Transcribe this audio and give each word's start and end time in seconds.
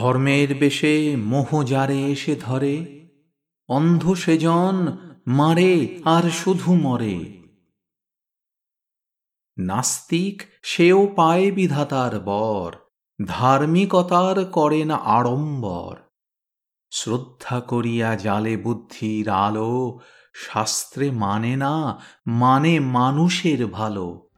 ধর্মের 0.00 0.54
বেশে 0.54 1.16
মোহজারে 1.16 2.00
এসে 2.02 2.36
ধরে, 2.36 2.74
অন্ধ 3.68 4.14
সেজন 4.14 4.96
মারে 5.26 6.00
আর 6.04 6.22
শুধু 6.30 6.74
মরে। 6.74 7.18
নাস্তিক 9.58 10.42
সেও 10.62 11.06
পায় 11.16 11.50
বিধাতার 11.50 12.20
বর, 12.20 12.72
ধার্মিকতার 13.26 14.44
করে 14.44 14.84
না 14.84 14.94
আড়ম্বর। 14.94 15.96
শ্রদ্ধা 16.90 17.60
করিয়া 17.60 18.16
জালে 18.16 18.56
বুদ্ধির 18.56 19.28
আলো, 19.28 20.00
শাস্ত্রে 20.34 21.10
মানে 21.10 21.56
না 21.56 22.00
মানে 22.26 22.80
মানুষের 22.80 23.66
ভালো। 23.66 24.28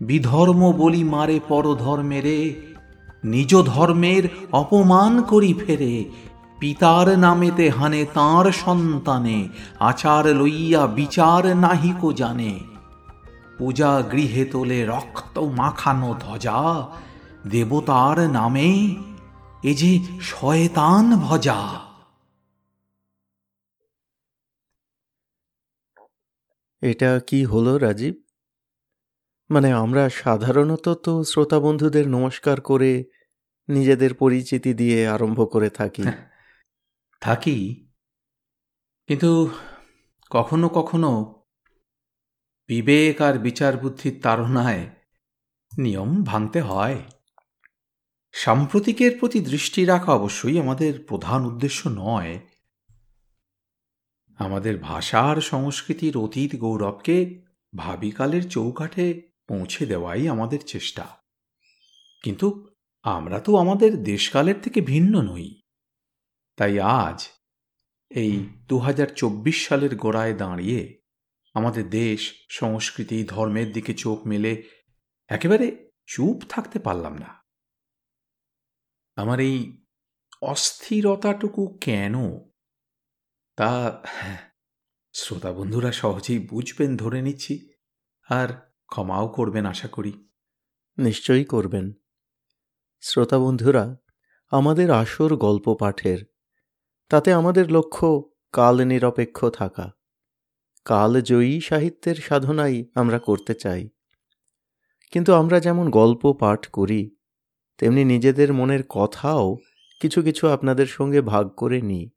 বিধর্ম 0.00 0.72
বলি 0.72 1.04
মারে 1.04 1.40
পরধর্মেরে 1.48 2.69
নিজ 3.24 3.56
ধর্মের 3.56 4.28
অপমান 4.52 5.22
করি 5.22 5.54
ফেরে। 5.54 6.04
পিতার 6.58 7.18
নামেতে 7.18 7.70
হানে 7.70 8.06
তাঁর 8.14 8.52
সন্তানে, 8.52 9.48
আচার 9.80 10.26
লইয়া 10.26 10.86
বিচার 10.86 11.56
নাহিকো 11.56 12.12
জানে। 12.12 12.60
পূজা 13.58 14.02
গৃহে 14.12 14.44
তোলে 14.44 14.86
রক্ত 14.86 15.38
মাখানো 15.38 16.14
ধ্বজা, 16.20 16.88
দেবতার 17.50 18.30
নামে 18.30 18.96
এ 19.62 19.74
যে 19.74 19.98
শয়তান 20.20 21.16
ভজা। 21.16 21.80
এটা 26.82 27.20
কি 27.26 27.44
হলো 27.44 27.78
রাজীব? 27.78 28.14
মানে 29.50 29.72
আমরা 29.72 30.10
সাধারণত 30.10 30.88
তো 30.88 31.24
শ্রোতা 31.24 31.60
বন্ধুদের 31.60 32.08
নমস্কার 32.08 32.60
করে 32.60 33.04
নিজেদের 33.68 34.14
পরিচিতি 34.14 34.74
দিয়ে 34.74 35.08
আরম্ভ 35.08 35.52
করে 35.52 35.70
থাকি। 35.70 36.02
থাকি। 37.20 37.88
কিন্তু 39.06 39.50
কখনো 40.30 40.68
কখনো 40.68 41.42
বিবেক 42.68 43.20
আর 43.20 43.38
বিচার 43.38 43.76
বুদ্ধির 43.76 44.20
তাড়নায় 44.22 44.90
নিয়ম 45.78 46.22
ভাঙতে 46.22 46.60
হয়। 46.60 47.02
সাম্প্রতিকের 48.32 49.18
প্রতি 49.20 49.40
দৃষ্টি 49.40 49.84
রাখা 49.84 50.12
অবশ্যই 50.12 50.60
আমাদের 50.60 51.04
প্রধান 51.08 51.44
উদ্দেশ্য 51.44 51.88
নয়। 51.88 52.40
আমাদের 54.38 54.78
ভাষার 54.78 55.40
সংস্কৃতির 55.40 56.16
অতীত 56.16 56.56
গৌরবকে 56.56 57.42
ভাবিকালের 57.76 58.48
চৌকাঠে 58.48 59.29
পৌঁছে 59.50 59.86
দেওয়াই 59.86 60.28
আমাদের 60.28 60.60
চেষ্টা। 60.66 61.04
কিন্তু 62.22 62.68
আমরা 63.02 63.40
তো 63.40 63.56
আমাদের 63.56 64.02
দেশকালের 64.02 64.58
থেকে 64.62 64.80
ভিন্ন 64.80 65.14
নই। 65.22 65.48
তাই 66.56 66.80
আজ 66.80 67.28
এই 68.10 68.32
দু 68.68 68.78
হাজার 68.78 69.06
চব্বিশ 69.16 69.68
সালের 69.68 69.96
গোড়ায় 69.96 70.34
দাঁড়িয়ে 70.34 70.80
আমাদের 71.54 71.90
দেশ, 71.90 72.20
সংস্কৃতি, 72.50 73.18
ধর্মের 73.24 73.72
দিকে 73.72 73.92
চোখ 73.94 74.26
মেলে 74.26 74.52
একেবারে 75.28 75.90
চুপ 76.06 76.38
থাকতে 76.48 76.78
পারলাম 76.78 77.14
না। 77.18 77.30
আমার 79.16 79.40
এই 79.40 79.56
অস্থিরতাটুকু 80.42 81.78
কেন? 81.80 82.14
তা 83.56 83.70
শ্রোতা 85.14 85.52
বন্ধুরা 85.52 85.92
সহজেই 85.92 86.38
বুঝবেন, 86.38 86.96
ধরে 86.96 87.22
নিচ্ছি। 87.22 87.54
আর 88.28 88.69
ক্ষমাও 88.90 89.28
করবেন 89.28 89.66
আশা 89.66 89.88
করি। 89.88 90.28
নিশ্চয়ই 90.98 91.44
করবেন। 91.44 91.92
শ্রোতা 93.00 93.38
বন্ধুরা, 93.38 93.96
আমাদের 94.50 94.90
আসর 94.90 95.36
গল্প 95.36 95.74
পাঠের, 95.74 96.18
তাতে 97.08 97.32
আমাদের 97.32 97.72
লক্ষ্য 97.72 98.30
কাল 98.52 98.84
নিরপেক্ষ 98.84 99.46
থাকা। 99.48 99.92
কালজয়ী 100.84 101.60
সাহিত্যের 101.60 102.14
সাধনাই 102.14 102.84
আমরা 102.94 103.18
করতে 103.18 103.54
চাই। 103.54 103.88
কিন্তু 105.10 105.32
আমরা 105.32 105.60
যেমন 105.60 105.90
গল্প 105.90 106.32
পাঠ 106.32 106.66
করি, 106.66 107.16
তেমনি 107.78 108.04
নিজেদের 108.04 108.52
মনের 108.52 108.84
কথাও 108.88 109.56
কিছু 110.00 110.22
কিছু 110.22 110.48
আপনাদের 110.48 110.86
সঙ্গে 110.86 111.20
ভাগ 111.20 111.48
করে 111.48 111.82
নিই। 111.82 112.10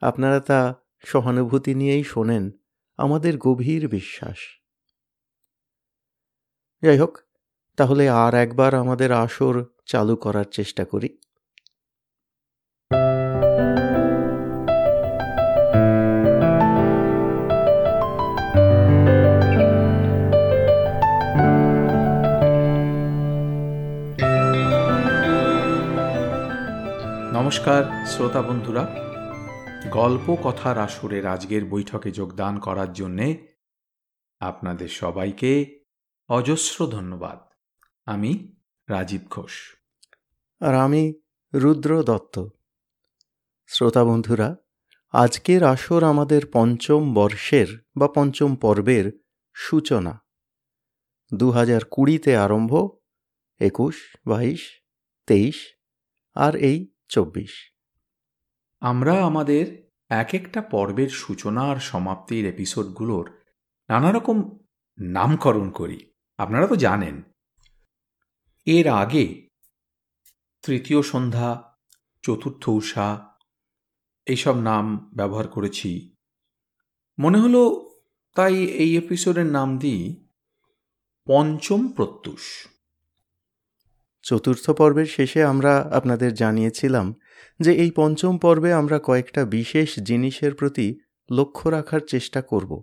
আপনারা 0.00 0.40
তা 0.40 0.74
সহানুভূতি 1.04 1.74
নিয়েই 1.74 2.04
শোনেন 2.04 2.50
আমাদের 2.96 3.38
গভীর 3.38 3.88
বিশ্বাস। 3.88 4.57
যাই 6.82 6.98
হোক 6.98 7.18
তাহলে 7.76 8.08
আর 8.08 8.34
একবার 8.34 8.74
আমাদের 8.74 9.12
আসর 9.12 9.64
চালু 9.86 10.16
করার 10.16 10.44
চেষ্টা 10.44 10.84
করি। 10.84 11.18
নমস্কার, 27.32 28.06
শ্রোতা 28.06 28.42
বন্ধুরা। 28.42 28.94
গল্প 29.90 30.36
কথার 30.44 30.78
আসরের 30.78 31.26
আজকের 31.26 31.64
বৈঠকে 31.64 32.10
যোগদান 32.10 32.58
করার 32.58 32.92
জন্যে 32.92 33.46
আপনাদের 34.40 34.88
সবাইকে 34.88 35.78
অজস্র 36.28 36.86
ধন্যবাদ। 36.86 37.38
আমি 38.06 38.56
রাজীব 38.88 39.20
ঘোষ। 39.30 39.76
আর 40.60 40.74
আমি 40.74 41.14
রুদ্র 41.54 42.02
দত্ত। 42.02 42.48
শ্রোতা 43.66 44.04
বন্ধুরা 44.04 44.56
আজকের 45.12 45.62
আসর 45.62 46.04
আমাদের 46.04 46.42
পঞ্চম 46.52 47.14
বর্ষের 47.14 47.66
বা 47.96 48.08
পঞ্চম 48.08 48.56
পর্বের 48.56 49.12
সূচনা। 49.54 50.24
দু 51.34 51.50
হাজার 51.50 51.80
কুড়িতে 51.90 52.36
আরম্ভ 52.36 52.88
একুশ 53.60 54.16
বাইশ 54.26 54.82
তেইশ 55.26 55.56
আর 56.34 56.54
এই 56.56 56.92
চব্বিশ। 57.08 57.72
আমরা 58.80 59.24
আমাদের 59.24 59.90
এক 60.08 60.28
একটা 60.32 60.62
পর্বের 60.62 61.08
সূচনা 61.08 61.62
আর 61.62 61.76
সমাপ্তির 61.76 62.46
এপিসোডগুলোর 62.46 63.30
নানারকম 63.88 64.58
নামকরণ 64.98 65.70
করি। 65.70 66.10
আপনারা 66.38 66.66
তো 66.66 66.76
জানেন। 66.76 67.22
এর 68.66 68.88
আগে 68.88 69.48
তৃতীয় 70.62 71.02
সন্ধ্যা, 71.02 71.74
চতুর্থ 72.22 72.68
উষা 72.68 73.36
এইসব 74.26 74.56
নাম 74.60 75.10
ব্যবহার 75.16 75.48
করেছি। 75.48 76.16
মনে 77.18 77.38
হলো 77.38 77.90
তাই 78.34 78.64
এই 78.64 78.96
এপিসোডের 78.96 79.46
নাম 79.46 79.78
দিই 79.78 80.28
পঞ্চম 81.26 81.88
প্রত্যুষ। 81.88 82.68
চতুর্থ 84.22 84.70
পর্বের 84.70 85.06
শেষে 85.06 85.44
আমরা 85.44 85.90
আপনাদের 85.92 86.34
জানিয়েছিলাম 86.34 87.14
যে 87.60 87.72
এই 87.72 87.90
পঞ্চম 87.90 88.38
পর্বে 88.38 88.72
আমরা 88.72 88.98
কয়েকটা 88.98 89.44
বিশেষ 89.44 89.98
জিনিসের 89.98 90.54
প্রতি 90.54 91.00
লক্ষ্য 91.32 91.68
রাখার 91.68 92.00
চেষ্টা 92.08 92.42
করব। 92.42 92.82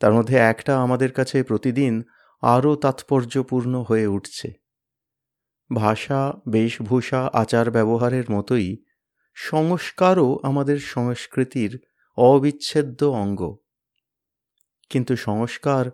তার 0.00 0.12
মধ্যে 0.12 0.36
একটা 0.36 0.82
আমাদের 0.82 1.12
কাছে 1.12 1.42
প্রতিদিন 1.42 2.02
আরও 2.42 2.76
তাৎপর্যপূর্ণ 2.76 3.84
হয়ে 3.88 4.06
উঠছে। 4.06 4.52
ভাষা, 5.74 6.32
বেশভূষা, 6.48 7.30
আচার 7.32 7.70
ব্যবহারের 7.70 8.24
মতোই 8.30 8.84
সংস্কারও 9.34 10.40
আমাদের 10.42 10.78
সংস্কৃতির 10.78 11.80
অবিচ্ছেদ্য 12.16 13.04
অঙ্গ। 13.04 13.56
কিন্তু 14.90 15.16
সংস্কার 15.16 15.90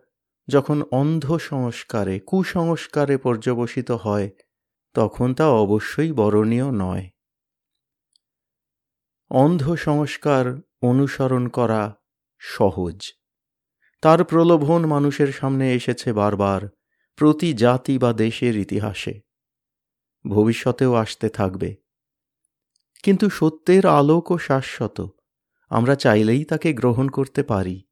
যখন 0.48 0.82
অন্ধ 0.90 1.36
সংস্কারে, 1.36 2.20
কুসংস্কারে 2.20 3.16
পর্যবসিত 3.16 3.90
হয়, 3.90 4.30
তখন 4.94 5.34
তা 5.34 5.48
অবশ্যই 5.48 6.12
বরণীয় 6.12 6.70
নয়। 6.70 7.10
অন্ধ 9.30 9.74
সংস্কার 9.74 10.60
অনুসরণ 10.82 11.48
করা 11.48 11.96
সহজ। 12.38 13.12
তার 14.00 14.24
প্রলোভন 14.24 14.86
মানুষের 14.86 15.32
সামনে 15.32 15.74
এসেছে 15.74 16.12
বারবার, 16.12 16.68
প্রতি 17.16 17.54
জাতি 17.54 17.98
বা 17.98 18.12
দেশের 18.12 18.56
ইতিহাসে। 18.56 19.20
ভবিষ্যতেও 20.26 20.94
আসতে 20.94 21.28
থাকবে। 21.28 21.76
কিন্তু 23.02 23.30
সত্যের 23.30 23.86
আলোকও 23.86 24.38
শাশ্বত, 24.38 25.16
আমরা 25.68 25.94
চাইলেই 25.94 26.44
তাকে 26.44 26.72
গ্রহণ 26.72 27.08
করতে 27.08 27.42
পারি। 27.42 27.82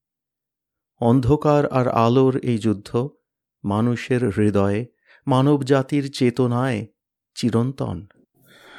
অন্ধকার 1.01 1.69
আর 1.69 1.89
আলোর 1.89 2.37
এই 2.37 2.59
যুদ্ধ 2.59 3.09
মানুষের 3.65 4.29
হৃদয়ে 4.29 4.87
মানব 5.27 5.63
জাতির 5.63 6.13
চেতনায় 6.13 6.87
চিরন্তন। 7.35 8.07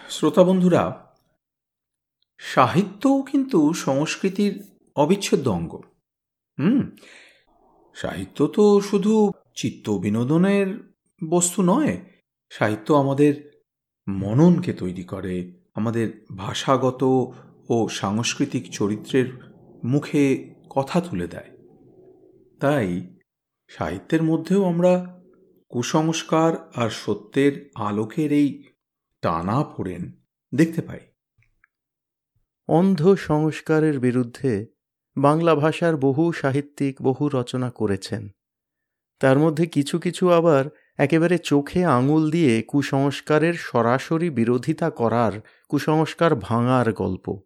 শ্রোতা 0.09 0.43
বন্ধুরা, 0.43 1.13
সাহিত্যও 2.37 3.21
কিন্তু 3.21 3.73
সংস্কৃতির 3.73 4.63
অবিচ্ছেদ্য 4.95 5.49
অঙ্গ। 5.49 5.81
হুম। 6.59 6.91
সাহিত্য 7.93 8.47
তো 8.47 8.81
শুধু 8.81 9.31
চিত্ত 9.55 9.89
বিনোদনের 9.89 10.93
বস্তু 11.29 11.61
নয়, 11.61 12.01
সাহিত্য 12.49 12.93
আমাদের 12.93 13.63
মননকে 14.07 14.73
তৈরি 14.73 15.03
করে, 15.03 15.61
আমাদের 15.75 16.25
ভাষাগত 16.37 17.03
ও 17.69 17.87
সাংস্কৃতিক 17.87 18.71
চরিত্রের 18.71 19.55
মুখে 19.83 20.53
কথা 20.69 21.01
তুলে 21.01 21.27
দেয়। 21.27 21.57
তাই 22.59 23.17
সাহিত্যের 23.69 24.23
মধ্যেও 24.23 24.65
আমরা 24.65 25.21
কুসংস্কার 25.69 26.71
আর 26.75 26.89
সত্যের 26.89 27.69
আলোকের 27.75 28.31
এই 28.31 28.63
টানা 29.21 29.63
পড়েন 29.63 30.11
দেখতে 30.55 30.81
পাই। 30.81 30.99
অন্ধ 32.67 33.15
সংস্কারের 33.15 33.99
বিরুদ্ধে 33.99 34.76
বাংলা 35.17 35.55
ভাষার 35.55 35.97
বহু 35.97 36.31
সাহিত্যিক 36.31 37.01
বহু 37.01 37.29
রচনা 37.29 37.71
করেছেন। 37.71 38.29
তার 39.19 39.39
মধ্যে 39.39 39.65
কিছু 39.65 39.99
কিছু 39.99 40.31
আবার 40.31 40.65
একেবারে 40.97 41.37
চোখে 41.37 41.85
আঙুল 41.85 42.31
দিয়ে 42.31 42.61
কুসংস্কারের 42.61 43.53
সরাসরি 43.53 44.29
বিরোধিতা 44.29 44.89
করার 44.89 45.41
কুসংস্কার 45.69 46.35
ভাঙার 46.35 46.93
গল্প। 46.93 47.41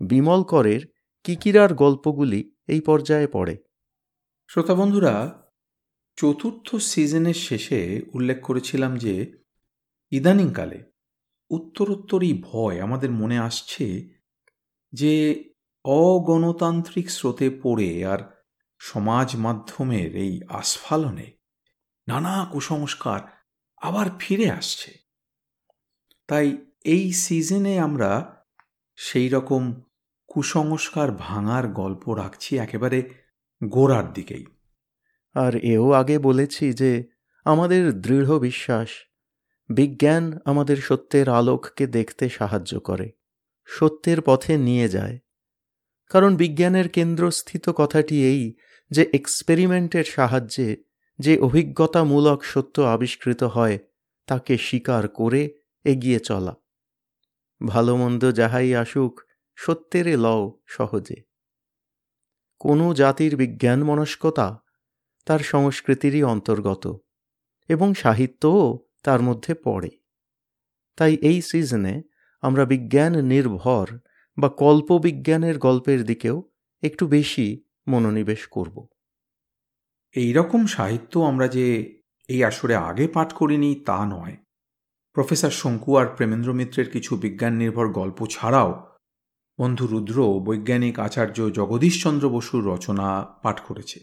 বিমল 0.00 0.42
করের 0.42 0.80
কিকিরার 1.24 1.74
গল্পগুলি 1.74 2.52
এই 2.68 2.80
পর্যায়ে 2.80 3.26
পড়ে। 3.26 3.56
শ্রোতা 4.48 4.74
বন্ধুরা, 4.74 5.42
চতুর্থ 6.16 6.76
সিজনের 6.76 7.34
শেষে 7.34 8.02
উল্লেখ 8.14 8.42
করেছিলাম 8.42 8.96
যে, 8.96 9.32
ইদানিংকালে 10.10 10.84
উত্তরোত্তর 11.50 12.22
এই 12.22 12.42
ভয় 12.42 12.80
আমাদের 12.80 13.10
মনে 13.10 13.38
আসছে 13.38 14.08
যে 14.92 15.44
অগণতান্ত্রিক 15.84 17.10
স্রোতে 17.10 17.60
পড়ে 17.62 18.06
আর 18.06 18.18
সমাজ 18.78 19.36
মাধ্যমের 19.36 20.16
এই 20.16 20.40
আস্ফালনে 20.48 21.32
নানা 22.08 22.48
কুসংস্কার 22.52 23.20
আবার 23.76 24.06
ফিরে 24.18 24.50
আসছে। 24.50 24.98
তাই 26.28 26.56
এই 26.84 27.12
সিজনে 27.12 27.78
আমরা 27.78 28.42
সেই 28.96 29.28
রকম 29.28 29.80
কুসংস্কার 30.26 31.12
ভাঙার 31.12 31.68
গল্প 31.68 32.08
রাখছি 32.08 32.58
একেবারে 32.58 33.10
গোড়ার 33.64 34.12
দিকেই। 34.12 34.46
আর 35.34 35.56
এও 35.56 35.92
আগে 35.92 36.18
বলেছি 36.18 36.72
যে 36.72 37.08
আমাদের 37.44 38.00
দৃঢ় 38.00 38.38
বিশ্বাস, 38.38 38.88
বিজ্ঞান 39.68 40.38
আমাদের 40.44 40.76
সত্যের 40.76 41.28
আলোককে 41.28 41.86
দেখতে 41.86 42.28
সাহায্য 42.28 42.80
করে, 42.80 43.10
সত্যের 43.64 44.22
পথে 44.22 44.56
নিয়ে 44.56 44.88
যায়। 44.88 45.18
কারণ 46.10 46.36
বিজ্ঞানের 46.36 46.88
কেন্দ্রস্থিত 46.88 47.68
কথাটি 47.68 48.26
এই 48.26 48.54
যে 48.90 49.10
এক্সপেরিমেন্টের 49.12 50.04
সাহায্যে 50.04 50.84
যে 51.18 51.38
অভিজ্ঞতামূলক 51.38 52.44
সত্য 52.44 52.82
আবিষ্কৃত 52.82 53.42
হয়, 53.42 53.78
তাকে 54.26 54.58
স্বীকার 54.58 55.08
করে 55.08 55.54
এগিয়ে 55.84 56.18
চলা। 56.18 56.54
ভালো 57.66 57.96
মন্দ 57.96 58.32
যাহাই 58.32 58.74
আসুক, 58.74 59.20
সত্যেরে 59.54 60.16
লও 60.16 60.60
সহজে। 60.66 61.22
কোনো 62.58 62.94
জাতির 62.94 63.36
বিজ্ঞান 63.36 63.84
মনস্কতা 63.84 64.62
তার 65.26 65.38
সংস্কৃতিরই 65.38 66.22
অন্তর্গত 66.22 66.96
এবং 67.68 67.94
সাহিত্যও 67.94 68.78
তার 69.02 69.20
মধ্যে 69.22 69.54
পড়ে। 69.54 69.90
তাই 70.96 71.14
এই 71.14 71.42
সিজনে 71.42 72.02
আমরা 72.40 72.64
বিজ্ঞান 72.64 73.24
নির্ভর 73.24 73.86
বা 74.40 74.48
কল্পবিজ্ঞানের 74.48 75.58
গল্পের 75.58 76.04
দিকেও 76.04 76.42
একটু 76.82 77.06
বেশি 77.06 77.64
মনোনিবেশ 77.88 78.46
করব। 78.46 78.86
এই 80.16 80.32
রকম 80.32 80.66
সাহিত্য 80.66 81.20
আমরা 81.20 81.48
যে 81.48 81.66
এই 82.28 82.44
আসরে 82.44 82.74
আগে 82.74 83.08
পাঠ 83.08 83.32
করিনি 83.32 83.74
তা 83.74 84.06
নয়। 84.06 84.36
প্রফেসর 85.12 85.50
শঙ্কু 85.50 85.96
আর 85.96 86.06
প্রেমেন্দ্র 86.06 86.52
মিত্রের 86.52 86.90
কিছু 86.90 87.16
বিজ্ঞান 87.16 87.54
নির্ভর 87.56 87.88
গল্প 87.88 88.26
ছাড়াও 88.26 88.96
বন্ধু 89.58 89.86
রুদ্র 89.86 90.40
বৈজ্ঞানিক 90.40 90.98
আচার্য 90.98 91.50
জগদীশচন্দ্র 91.50 92.30
বসুর 92.30 92.66
রচনা 92.66 93.26
পাঠ 93.42 93.60
করেছে। 93.60 94.00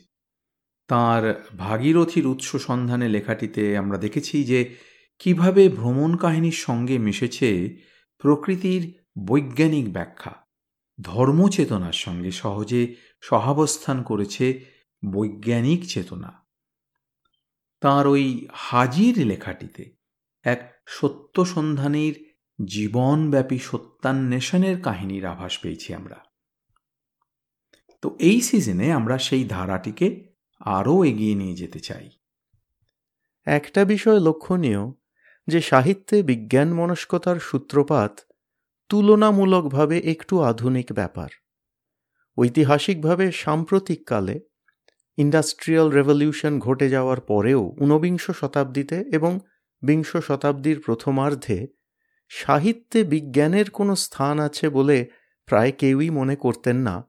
তার 0.88 1.46
ভাগীরথীর 1.58 2.28
উৎস 2.28 2.56
সন্ধানে 2.56 3.10
লেখাটিতে 3.10 3.78
আমরা 3.78 3.98
দেখেছি 3.98 4.44
যে 4.44 4.76
কীভাবে 5.20 5.70
ভ্রমণ 5.70 6.16
কাহিনীর 6.16 6.52
সঙ্গে 6.52 6.98
মিশেছে 6.98 7.78
প্রকৃতির 8.18 9.07
বৈজ্ঞানিক 9.26 9.94
ব্যাখ্যা। 9.94 10.48
ধর্মচেতনার 11.02 11.94
সঙ্গে 11.94 12.32
সহজে 12.32 12.96
সহাবস্থান 13.22 14.04
করেছে 14.04 14.66
বৈজ্ঞানিক 15.12 15.90
চেতনা। 15.90 16.48
তার 17.82 18.08
ওই 18.08 18.48
হাজির 18.54 19.26
লেখাটিতে 19.26 19.96
এক 20.44 20.74
সত্য 20.88 21.46
সন্ধানীর 21.46 22.36
জীবনব্যাপী 22.66 23.58
সত্যান্বেষণের 23.58 24.82
কাহিনীর 24.82 25.26
আভাস 25.26 25.60
পেয়েছি 25.60 25.94
আমরা। 25.94 26.16
তো 28.02 28.16
এই 28.20 28.42
সিজনে 28.42 28.92
আমরা 28.92 29.18
সেই 29.18 29.44
ধারাটিকে 29.44 30.34
আরও 30.60 31.04
এগিয়ে 31.04 31.36
নিয়ে 31.36 31.56
যেতে 31.56 31.80
চাই। 31.80 32.10
একটা 33.46 33.86
বিষয় 33.86 34.20
লক্ষণীয় 34.20 34.92
যে 35.48 35.62
সাহিত্যে 35.62 36.24
বিজ্ঞান 36.24 36.74
মনস্কতার 36.74 37.40
সূত্রপাত 37.40 38.20
তুলনামূলকভাবে 38.90 39.98
একটু 40.00 40.42
আধুনিক 40.42 40.94
ব্যাপার। 40.94 41.30
ঐতিহাসিকভাবে 42.38 43.32
সাম্প্রতিককালে 43.32 44.40
ইন্ডাস্ট্রিয়াল 45.18 45.90
রেভলিউশন 45.90 46.60
ঘটে 46.60 46.90
যাওয়ার 46.90 47.20
পরেও 47.20 47.76
ঊনবিংশ 47.80 48.32
শতাব্দীতে 48.32 49.06
এবং 49.12 49.40
বিংশ 49.82 50.18
শতাব্দীর 50.18 50.82
প্রথমার্ধে 50.86 51.68
সাহিত্যে 52.30 53.04
বিজ্ঞানের 53.04 53.70
কোনো 53.70 53.96
স্থান 53.96 54.40
আছে 54.40 54.70
বলে 54.70 55.08
প্রায় 55.46 55.72
কেউই 55.72 56.10
মনে 56.10 56.36
করতেন 56.36 56.78
না, 56.78 57.04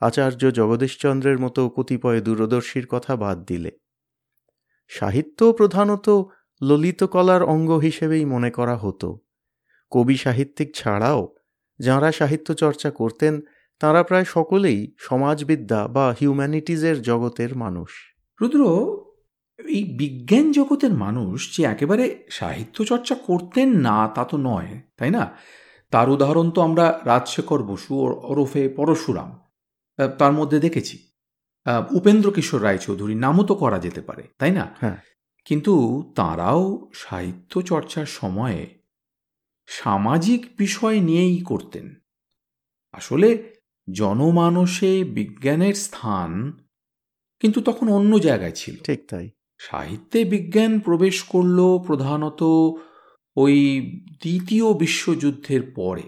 আচার্য 0.00 0.50
জগদীশচন্দ্রের 0.50 1.38
মতো 1.38 1.68
কতিপয় 1.68 2.20
দূরদর্শীর 2.20 2.86
কথা 2.86 3.16
বাদ 3.16 3.44
দিলে। 3.44 3.70
সাহিত্য 4.88 5.52
প্রধানত 5.52 6.22
ললিতকলার 6.62 7.42
অঙ্গ 7.42 7.70
হিসেবেই 7.70 8.24
মনে 8.24 8.50
করা 8.50 8.76
হতো। 8.76 9.20
কবি 9.92 10.16
সাহিত্যিক 10.16 10.68
ছাড়াও 10.74 11.34
যাঁরা 11.80 12.12
সাহিত্য 12.12 12.54
চর্চা 12.54 12.90
করতেন 12.90 13.40
তাঁরা 13.80 14.02
প্রায় 14.02 14.24
সকলেই 14.24 14.80
সমাজবিদ্যা 14.98 15.80
বা 15.88 16.06
হিউম্যানিটিজের 16.20 17.02
জগতের 17.02 17.56
মানুষ। 17.56 17.90
রুদ্র 18.40 18.62
এই 19.58 19.84
বিজ্ঞান 19.98 20.52
জগতের 20.52 20.92
মানুষ 20.94 21.56
যে 21.56 21.64
একেবারে 21.64 22.04
সাহিত্য 22.30 22.84
চর্চা 22.84 23.14
করতেন 23.26 23.68
না 23.80 23.96
তা 24.08 24.24
তো 24.24 24.36
নয় 24.36 24.70
তাই 24.96 25.10
না? 25.10 25.24
তার 25.90 26.06
উদাহরণ 26.10 26.50
তো 26.50 26.60
আমরা 26.60 27.00
রাজশেখর 27.04 27.62
বসু 27.62 27.92
ওরফে 28.22 28.68
পরশুরাম 28.68 29.30
তার 30.18 30.32
মধ্যে 30.32 30.58
দেখেছি। 30.60 30.96
উপেন্দ্র 31.90 32.28
কিশোর 32.30 32.60
রায়চৌধুরী 32.62 33.14
নামও 33.14 33.42
তো 33.44 33.54
করা 33.54 33.78
যেতে 33.78 34.00
পারে 34.00 34.22
তাই 34.38 34.50
না? 34.50 34.64
হ্যাঁ। 34.80 34.98
কিন্তু 35.46 35.72
তাঁরাও 36.16 36.62
সাহিত্য 36.94 37.52
চর্চার 37.62 38.06
সময়ে 38.06 38.81
সামাজিক 39.74 40.46
বিষয় 40.58 41.00
নিয়েই 41.00 41.40
করতেন। 41.40 41.94
আসলে 42.92 43.54
জনমানসে 43.92 45.04
বিজ্ঞানের 45.04 45.74
স্থান 45.74 46.58
কিন্তু 47.40 47.60
তখন 47.60 47.88
অন্য 47.88 48.18
জায়গায় 48.18 48.52
ছিল। 48.52 48.76
ঠিক 48.76 49.08
তাই। 49.08 49.30
সাহিত্যে 49.58 50.24
বিজ্ঞান 50.24 50.80
প্রবেশ 50.80 51.22
করল 51.22 51.78
প্রধানত 51.86 52.42
ওই 53.36 53.82
দ্বিতীয় 54.22 54.72
বিশ্বযুদ্ধের 54.72 55.72
পরে। 55.74 56.02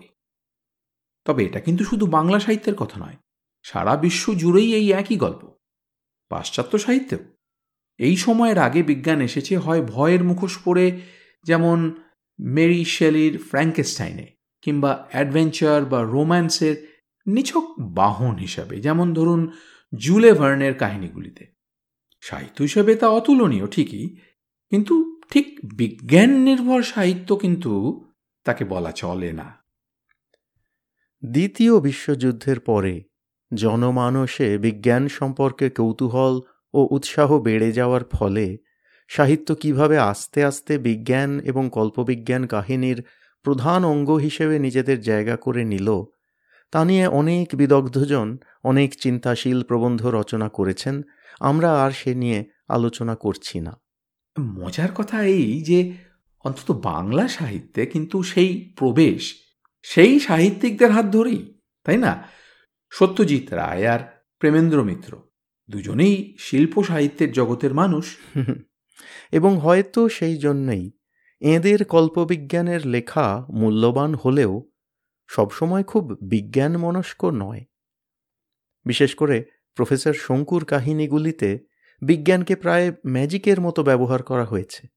তবে 1.25 1.45
এটা 1.45 1.61
কিন্তু 1.61 1.85
শুধু 1.85 2.07
বাংলা 2.07 2.41
সাহিত্যের 2.41 2.75
কথা 2.75 3.01
নয় 3.01 3.17
সারা 3.63 3.97
বিশ্ব 3.97 4.35
জুড়েই 4.35 4.75
এই 4.75 4.93
একই 4.93 5.17
গল্প 5.17 5.55
পাশ্চাত্য 6.29 6.79
সাহিত্যেও। 6.79 7.19
এই 7.99 8.17
সময়ের 8.17 8.59
আগে 8.59 8.83
বিজ্ঞান 8.83 9.21
এসেছে 9.21 9.59
হয় 9.59 9.83
ভয়ের 9.83 10.25
মুখোশ 10.25 10.59
পড়ে 10.65 11.01
যেমন 11.43 12.04
মেরি 12.39 12.85
শেলির 12.85 13.39
ফ্র্যাঙ্কেস্টাইনে 13.39 14.27
কিংবা 14.63 15.09
অ্যাডভেঞ্চার 15.11 15.85
বা 15.85 16.03
রোম্যান্সের 16.03 16.95
নিছক 17.27 17.65
বাহন 17.81 18.37
হিসাবে, 18.37 18.81
যেমন 18.81 19.15
ধরুন 19.15 19.51
জুলে 19.97 20.33
ভার্নের 20.33 20.75
কাহিনীগুলিতে। 20.75 21.47
সাহিত্য 22.21 22.63
হিসেবে 22.63 22.97
তা 22.97 23.09
অতুলনীয়, 23.09 23.67
ঠিকই, 23.67 24.17
কিন্তু 24.71 25.21
ঠিক 25.31 25.61
বিজ্ঞান 25.75 26.31
নির্ভর 26.31 26.83
সাহিত্য 26.83 27.37
কিন্তু 27.37 28.05
তাকে 28.45 28.65
বলা 28.65 28.93
চলে 28.93 29.33
না। 29.33 29.65
দ্বিতীয় 31.25 31.81
বিশ্বযুদ্ধের 31.81 32.61
পরে 32.61 33.03
জনমানসে 33.55 34.59
বিজ্ঞান 34.59 35.09
সম্পর্কে 35.09 35.71
কৌতূহল 35.71 36.41
ও 36.75 36.89
উৎসাহ 36.91 37.39
বেড়ে 37.39 37.73
যাওয়ার 37.73 38.05
ফলে 38.05 38.59
সাহিত্য 39.09 39.55
কীভাবে 39.55 39.99
আস্তে 39.99 40.45
আস্তে 40.45 40.79
বিজ্ঞান 40.79 41.41
এবং 41.41 41.71
কল্পবিজ্ঞান 41.73 42.47
কাহিনীর 42.47 43.03
প্রধান 43.43 43.85
অঙ্গ 43.85 44.11
হিসেবে 44.11 44.59
নিজেদের 44.59 45.01
জায়গা 45.01 45.37
করে 45.37 45.65
নিল 45.65 46.03
তা 46.73 46.85
নিয়ে 46.85 47.07
অনেক 47.07 47.49
বিদগ্ধজন 47.55 48.39
অনেক 48.65 48.95
চিন্তাশীল 49.01 49.63
প্রবন্ধ 49.63 50.07
রচনা 50.07 50.49
করেছেন 50.49 51.03
আমরা 51.41 51.83
আর 51.83 51.91
সে 51.91 52.15
নিয়ে 52.15 52.45
আলোচনা 52.69 53.17
করছি 53.17 53.61
না। 53.61 53.81
মজার 54.41 54.93
কথা 54.93 55.23
এই 55.23 55.63
যে 55.63 55.93
অন্তত 56.45 56.81
বাংলা 56.85 57.29
সাহিত্যে 57.29 57.87
কিন্তু 57.87 58.23
সেই 58.23 58.75
প্রবেশ 58.79 59.35
সেই 59.83 60.21
সাহিত্যিকদের 60.21 60.91
হাত 60.91 61.07
ধরেই 61.07 61.61
তাই 61.85 61.97
না? 61.97 62.29
সত্যজিৎ 62.91 63.53
রায় 63.53 63.87
আর 63.87 63.99
প্রেমেন্দ্র 64.39 64.85
মিত্র 64.85 65.17
দুজনেই 65.71 66.37
শিল্প 66.39 66.83
সাহিত্যের 66.83 67.33
জগতের 67.33 67.75
মানুষ। 67.75 68.17
এবং 69.35 69.59
হয়তো 69.59 70.09
সেই 70.09 70.37
জন্যই 70.37 70.91
এঁদের 71.41 71.85
কল্পবিজ্ঞানের 71.85 72.87
লেখা 72.87 73.47
মূল্যবান 73.51 74.15
হলেও 74.15 74.71
সবসময় 75.29 75.85
খুব 75.85 76.13
বিজ্ঞান 76.23 76.77
মনস্ক 76.77 77.25
নয়। 77.25 77.65
বিশেষ 78.85 79.15
করে 79.15 79.45
প্রফেসর 79.75 80.13
শঙ্কুর 80.13 80.65
কাহিনীগুলিতে 80.65 81.59
বিজ্ঞানকে 82.03 82.57
প্রায় 82.57 82.93
ম্যাজিকের 83.07 83.61
মতো 83.61 83.83
ব্যবহার 83.83 84.23
করা 84.23 84.45
হয়েছে। 84.45 84.89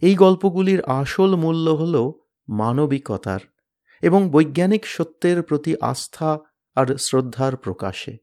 এই 0.00 0.14
গল্পগুলির 0.14 0.82
আসল 0.82 1.36
মূল্য 1.36 1.70
হল 1.70 2.12
মানবিকতার 2.48 3.40
এবং 4.02 4.30
বৈজ্ঞানিক 4.30 4.86
সত্যের 4.86 5.42
প্রতি 5.42 5.76
আস্থা 5.80 6.38
আর 6.74 6.96
শ্রদ্ধার 6.96 7.56
প্রকাশে। 7.56 8.16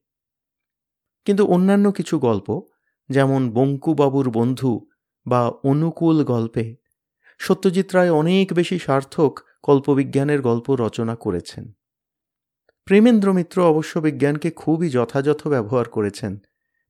কিন্তু 1.25 1.45
অন্যান্য 1.45 1.91
কিছু 1.91 2.19
গল্প, 2.19 2.61
যেমন 3.09 3.51
বঙ্কুবাবুর 3.51 4.29
বন্ধু 4.29 4.86
বা 5.27 5.49
অনুকূল 5.49 6.23
গল্পে। 6.23 6.75
সত্যজিৎ 7.39 7.91
রায় 7.93 8.11
অনেক 8.11 8.53
বেশি 8.53 8.79
সার্থক 8.79 9.39
কল্পবিজ্ঞানের 9.63 10.41
গল্প 10.41 10.69
রচনা 10.69 11.15
করেছেন। 11.15 11.71
প্রেমেন্দ্র 12.85 13.33
মিত্র 13.33 13.63
অবশ্য 13.63 13.99
বিজ্ঞানকে 13.99 14.51
খুবই 14.51 14.89
যথাযথ 14.89 15.47
ব্যবহার 15.47 15.89
করেছেন, 15.89 16.37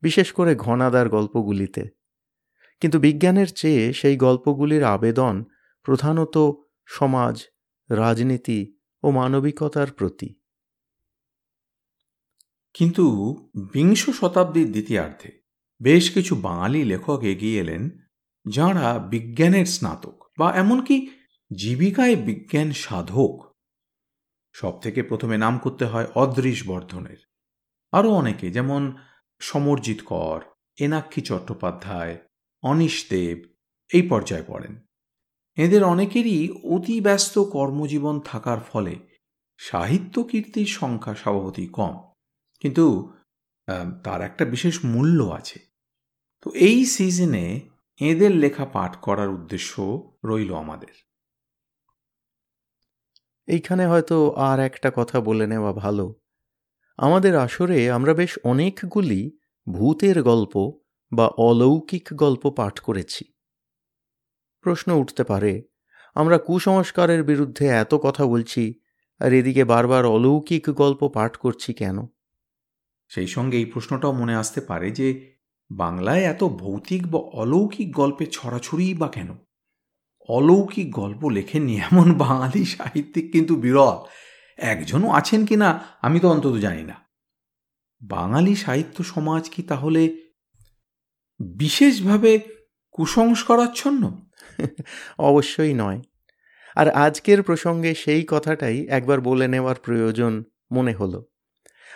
বিশেষ 0.02 0.32
করে 0.32 0.56
ঘনাদার 0.56 1.10
গল্পগুলিতে। 1.10 1.88
কিন্তু 2.80 3.00
বিজ্ঞানের 3.00 3.48
চেয়ে 3.54 3.94
সেই 3.94 4.18
গল্পগুলির 4.18 4.84
আবেদন 4.84 5.46
প্রধানত 5.84 6.52
সমাজ, 6.86 7.44
রাজনীতি 7.90 8.78
ও 9.04 9.12
মানবিকতার 9.12 9.92
প্রতি। 9.92 10.40
কিন্তু 12.74 13.06
বিংশ 13.74 14.10
শতাব্দীর 14.10 14.72
দ্বিতীয়ার্ধে 14.72 15.32
বেশ 15.82 16.12
কিছু 16.12 16.36
বাঙালি 16.36 16.84
লেখক 16.84 17.20
এগিয়ে 17.24 17.60
এলেন 17.60 17.90
যাঁরা 18.50 19.00
বিজ্ঞানের 19.00 19.66
স্নাতক 19.66 20.24
বা 20.40 20.54
এমনকি 20.54 21.10
জীবিকায় 21.56 22.16
বিজ্ঞান 22.16 22.72
সাধক 22.72 23.54
সব 24.54 24.82
থেকে 24.82 25.04
প্রথমে 25.04 25.38
নাম 25.38 25.58
করতে 25.58 25.86
হয় 25.86 26.08
অদৃশ 26.16 26.68
বর্ধনের। 26.68 27.18
আরও 27.92 28.10
অনেকে 28.12 28.52
যেমন 28.52 28.96
সমরজিৎ 29.40 30.02
কর, 30.02 30.42
এনাক্ষী 30.80 31.22
চট্টোপাধ্যায়, 31.22 32.18
অনিশ 32.64 33.06
দেব, 33.10 33.42
এই 33.94 34.02
পর্যায়ে 34.02 34.44
পড়েন। 34.48 34.80
এদের 35.56 35.84
অনেকেরই 35.84 36.50
অতি 36.50 37.02
ব্যস্ত 37.02 37.40
কর্মজীবন 37.40 38.20
থাকার 38.20 38.60
ফলে 38.60 38.96
সাহিত্য 39.58 40.24
কীর্তির 40.24 40.66
সংখ্যা 40.66 41.16
স্বভাবতই 41.16 41.68
কম। 41.68 42.12
কিন্তু 42.60 43.14
তার 44.04 44.22
একটা 44.22 44.46
বিশেষ 44.46 44.86
মূল্য 44.86 45.24
আছে। 45.24 45.60
তো 46.42 46.52
এই 46.52 46.86
সিজনে 46.86 47.70
এদের 48.00 48.36
লেখা 48.36 48.66
পাঠ 48.66 48.96
করার 48.96 49.30
উদ্দেশ্য 49.30 50.04
রইল 50.26 50.56
আমাদের। 50.56 50.94
এইখানে 53.48 53.86
হয়তো 53.86 54.32
আর 54.32 54.60
একটা 54.60 54.92
কথা 54.96 55.22
বলে 55.22 55.48
নেওয়া 55.48 55.74
ভালো। 55.74 56.20
আমাদের 56.98 57.38
আসরে 57.38 57.92
আমরা 57.92 58.14
বেশ 58.14 58.40
অনেকগুলি 58.44 59.38
ভূতের 59.74 60.24
গল্প 60.24 60.82
বা 61.12 61.28
অলৌকিক 61.28 62.10
গল্প 62.14 62.50
পাঠ 62.50 62.80
করেছি। 62.80 63.26
প্রশ্ন 64.62 64.92
উঠতে 64.92 65.24
পারে 65.24 65.64
আমরা 66.16 66.38
কুসংস্কারের 66.38 67.24
বিরুদ্ধে 67.24 67.68
এত 67.68 67.96
কথা 67.96 68.26
বলছি 68.26 68.80
আর 69.20 69.34
এদিকে 69.34 69.64
বারবার 69.64 70.06
অলৌকিক 70.06 70.70
গল্প 70.70 71.08
পাঠ 71.08 71.38
করছি 71.38 71.74
কেন? 71.74 72.08
সেই 73.10 73.28
সঙ্গে 73.28 73.58
এই 73.58 73.66
প্রশ্নটাও 73.66 74.12
মনে 74.12 74.36
আসতে 74.36 74.62
পারে 74.62 74.92
যে 74.92 75.37
বাংলায় 75.72 76.24
এত 76.24 76.44
ভৌতিক 76.44 77.08
বা 77.08 77.20
অলৌকিক 77.20 77.96
গল্পের 77.96 78.28
ছড়াছড়ি 78.32 78.94
বা 78.94 79.08
কেন? 79.08 79.38
অলৌকিক 80.30 80.92
গল্প 80.92 81.30
লেখেননি 81.30 81.78
এমন 81.78 82.14
বাঙালি 82.14 82.66
সাহিত্যিক 82.66 83.32
কিন্তু 83.32 83.56
বিরল। 83.56 84.06
একজনও 84.58 85.10
আছেন 85.10 85.46
কি 85.46 85.56
না, 85.56 85.80
আমি 86.02 86.20
তো 86.20 86.30
অন্তত 86.30 86.54
জানি 86.54 86.84
না। 86.84 86.94
বাঙালি 88.02 88.56
সাহিত্য 88.56 89.04
সমাজ 89.04 89.50
কি 89.50 89.64
তাহলে 89.64 90.32
বিশেষভাবে 91.40 92.40
কুসংস্কারাচ্ছন্ন? 92.92 94.28
অবশ্যই 95.20 95.74
নয়। 95.74 96.02
আর 96.76 96.90
আজকের 96.90 97.44
প্রসঙ্গে 97.44 97.96
সেই 97.96 98.26
কথাটাই 98.28 98.88
একবার 98.88 99.22
বলে 99.22 99.48
নেওয়ার 99.48 99.76
প্রয়োজন 99.76 100.44
মনে 100.72 100.94
হলো। 100.94 101.26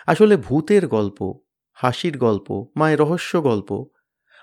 আসলে 0.06 0.36
ভূতের 0.36 0.88
গল্প 0.88 1.40
হাসির 1.82 2.18
গল্প, 2.18 2.66
মায়ের 2.76 3.00
রহস্য 3.00 3.42
গল্প, 3.42 3.84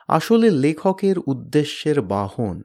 আসলে 0.07 0.49
লেখকের 0.49 1.15
উদ্দেশ্যের 1.19 2.01
বাহন। 2.01 2.63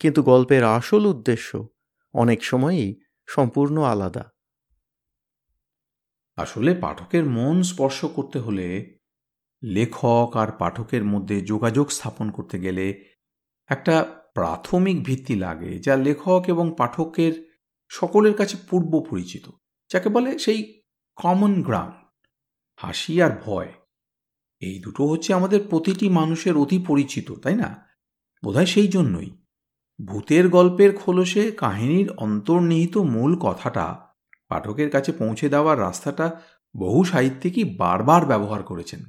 কিন্তু 0.00 0.22
গল্পের 0.22 0.64
আসল 0.64 1.06
উদ্দেশ্য 1.06 1.68
অনেক 2.14 2.44
সময়ই 2.44 3.00
সম্পূর্ণ 3.26 3.82
আলাদা। 3.82 4.24
আসলে 6.36 6.74
পাঠকের 6.74 7.24
মন 7.24 7.62
স্পর্শ 7.62 8.04
করতে 8.04 8.38
হলে 8.38 8.98
লেখক 9.64 10.36
আর 10.36 10.52
পাঠকের 10.52 11.04
মধ্যে 11.04 11.40
যোগাযোগ 11.40 11.90
স্থাপন 11.90 12.30
করতে 12.30 12.58
গেলে 12.60 12.86
একটা 13.66 13.94
প্রাথমিক 14.34 15.04
ভিত্তি 15.04 15.34
লাগে, 15.34 15.78
যা 15.78 15.96
লেখক 15.96 16.42
এবং 16.48 16.74
পাঠকের 16.78 17.34
সকলের 17.88 18.34
কাছে 18.34 18.56
পূর্ব 18.70 19.06
পরিচিত 19.10 19.50
যাকে 19.90 20.08
বলে 20.08 20.38
সেই 20.38 20.60
কমন 21.16 21.62
গ্রাউন্ড 21.62 21.94
হাসি 22.76 23.22
আর 23.22 23.30
ভয়। 23.44 23.72
এই 24.60 24.80
দুটো 24.80 25.06
হচ্ছে 25.06 25.34
আমাদের 25.34 25.60
প্রতিটি 25.70 26.08
মানুষের 26.08 26.56
অতি 26.56 26.78
পরিচিত, 26.78 27.32
তাই 27.32 27.54
না? 27.54 27.86
বোধহয় 28.44 28.66
সেই 28.66 28.88
জন্যই। 28.88 29.30
ভূতের 30.04 30.48
গল্পের 30.48 30.96
খোলসে 30.96 31.52
কাহিনীর 31.52 32.10
অন্তর্নিহিত 32.10 32.96
মূল 32.96 33.36
কথাটা 33.36 34.08
পাঠকের 34.48 34.90
কাছে 34.90 35.12
পৌঁছে 35.12 35.48
দেওয়ার 35.48 35.80
রাস্তাটা 35.80 36.40
বহু 36.76 37.04
সাহিত্যিকই 37.04 37.76
বারবার 37.76 38.26
ব্যবহার 38.26 38.62
করেছেন। 38.62 39.04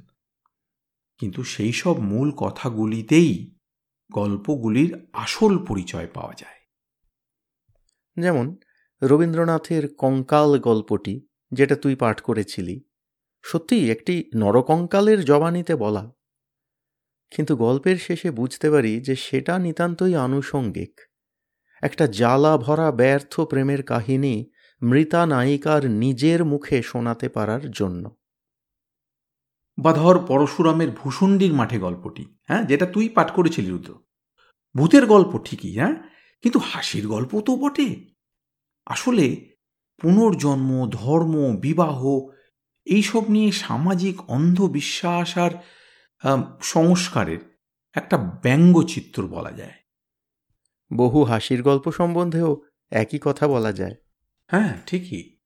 কিন্তু 1.18 1.44
সেই 1.44 1.72
সব 1.72 1.98
মূল 1.98 2.30
কথাগুলিতেই 2.30 3.56
গল্পগুলির 4.12 5.06
আসল 5.12 5.64
পরিচয় 5.64 6.06
পাওয়া 6.14 6.34
যায়। 6.34 6.56
যেমন, 8.22 8.56
রবীন্দ্রনাথের 9.02 9.94
কঙ্কাল 9.94 10.58
গল্পটি, 10.58 11.26
যেটা 11.52 11.76
তুই 11.76 11.94
পাঠ 11.94 12.20
করেছিলি 12.20 12.85
সত্যিই 13.46 13.90
একটি 13.90 14.30
নরকঙ্কালের 14.34 15.24
জবানিতে 15.24 15.76
বলা। 15.76 16.12
কিন্তু 17.30 17.56
গল্পের 17.56 17.96
শেষে 17.96 18.30
বুঝতে 18.30 18.70
পারি 18.70 19.00
যে 19.00 19.16
সেটা 19.16 19.58
নিতান্তই 19.58 20.14
আনুষঙ্গিক। 20.14 21.00
একটা 21.82 22.06
জ্বালা 22.06 22.56
ভরা 22.56 22.92
ব্যর্থ 22.92 23.40
প্রেমের 23.40 23.82
কাহিনী 23.82 24.50
মৃতা 24.82 25.26
নায়িকার 25.26 25.90
নিজের 25.90 26.44
মুখে 26.44 26.82
শোনাতে 26.82 27.28
পারার 27.28 27.70
জন্য। 27.70 28.16
বা 29.78 29.92
ধর 29.92 30.26
পরশুরামের 30.26 30.90
ভূষণ্ডির 30.90 31.52
মাঠে 31.52 31.78
গল্পটি 31.78 32.38
হ্যাঁ 32.48 32.62
যেটা 32.62 32.86
তুই 32.86 33.08
পাঠ 33.08 33.30
করেছিলি 33.30 33.70
রুদ্র। 33.70 33.94
ভূতের 34.76 35.06
গল্প 35.06 35.38
ঠিকই 35.44 35.78
হ্যাঁ 35.78 35.94
কিন্তু 36.42 36.58
হাসির 36.58 37.08
গল্প 37.08 37.40
তো 37.40 37.56
বটে। 37.56 38.14
আসলে 38.86 39.56
পুনর্জন্ম, 40.00 40.88
ধর্ম, 40.90 41.56
বিবাহ 41.60 42.20
এইসব 42.86 43.30
নিয়ে 43.30 43.52
সামাজিক 43.52 44.30
অন্ধবিশ্বাস 44.30 45.38
আর 45.38 45.50
সংস্কারের 46.62 47.58
একটা 47.94 48.18
ব্যঙ্গচিত্র 48.18 49.26
বলা 49.26 49.52
যায়। 49.52 49.72
বহু 50.96 51.24
হাসির 51.24 51.62
গল্প 51.62 51.92
সম্বন্ধেও 51.92 52.62
একই 52.90 53.18
কথা 53.22 53.48
বলা 53.48 53.72
যায়। 53.72 53.94
হ্যাঁ 54.50 54.78
ঠিকই। 54.86 55.36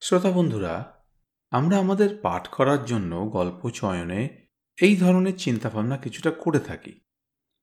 শ্রোতা 0.00 0.30
বন্ধুরা 0.30 1.04
আমরা 1.50 1.78
আমাদের 1.78 2.18
পাঠ 2.22 2.48
করার 2.48 2.84
জন্য 2.84 3.30
গল্প 3.30 3.70
চয়নে 3.70 4.46
এই 4.80 4.96
ধরনের 4.96 5.36
চিন্তাভাবনা 5.36 5.96
কিছুটা 5.96 6.30
করে 6.30 6.60
থাকি। 6.60 7.00